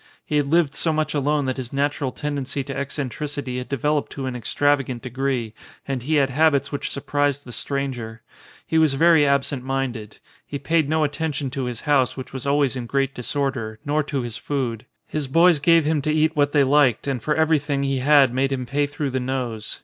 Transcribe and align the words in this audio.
He 0.25 0.37
had 0.37 0.47
lived 0.47 0.73
so 0.73 0.91
much 0.91 1.13
alone 1.13 1.45
that 1.45 1.57
his 1.57 1.71
natural 1.71 2.11
tendency 2.11 2.63
to 2.63 2.75
eccentricity 2.75 3.59
had 3.59 3.69
developed 3.69 4.11
to 4.13 4.25
an 4.25 4.35
extravagant 4.35 5.03
de 5.03 5.11
gree, 5.11 5.53
and 5.87 6.01
he 6.01 6.15
had 6.15 6.31
habits 6.31 6.71
which 6.71 6.89
surprised 6.89 7.45
the 7.45 7.51
stranger. 7.51 8.23
He 8.65 8.79
was 8.79 8.95
very 8.95 9.27
absent 9.27 9.63
minded. 9.63 10.17
He 10.43 10.57
paid 10.57 10.89
no 10.89 11.03
attention 11.03 11.51
to 11.51 11.65
his 11.65 11.81
house, 11.81 12.17
which 12.17 12.33
was 12.33 12.47
always 12.47 12.75
in 12.75 12.87
great 12.87 13.13
disorder, 13.13 13.77
nor 13.85 14.01
to 14.05 14.23
his 14.23 14.37
food; 14.37 14.87
his 15.05 15.27
boys 15.27 15.59
gave 15.59 15.85
him 15.85 16.01
to 16.01 16.11
eat 16.11 16.35
what 16.35 16.51
they 16.51 16.63
liked 16.63 17.05
and 17.07 17.21
for 17.21 17.35
everything 17.35 17.83
he 17.83 17.99
had 17.99 18.33
made 18.33 18.51
him 18.51 18.65
pay 18.65 18.87
through 18.87 19.11
the 19.11 19.19
nose. 19.19 19.79